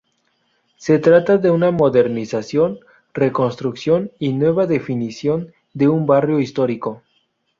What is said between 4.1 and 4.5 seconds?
y